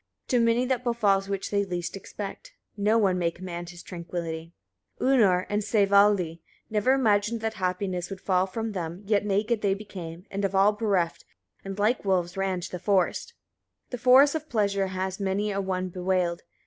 [0.29, 2.55] To many that befalls which they least expect.
[2.75, 4.51] No one may command his tranquillity.
[4.99, 5.19] 9.
[5.19, 6.39] Unnar and Sævaldi
[6.71, 10.71] never imagined that happiness would fall from them, yet naked they became, and of all
[10.73, 11.23] bereft,
[11.63, 13.35] and, like wolves, ran to the forest.
[13.91, 13.91] 10.
[13.91, 16.41] The force of pleasure has many a one bewailed.